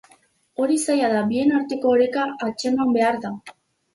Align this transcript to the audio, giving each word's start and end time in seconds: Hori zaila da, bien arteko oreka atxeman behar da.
Hori 0.61 0.77
zaila 0.85 1.09
da, 1.15 1.19
bien 1.33 1.53
arteko 1.59 1.91
oreka 1.97 2.25
atxeman 2.47 2.95
behar 2.99 3.21
da. 3.27 3.35